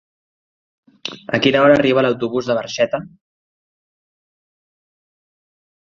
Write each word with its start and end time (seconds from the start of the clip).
A 1.37 1.39
quina 1.43 1.61
hora 1.65 1.75
arriba 1.81 2.03
l'autobús 2.07 2.49
de 2.53 2.57
Barxeta? 2.61 3.03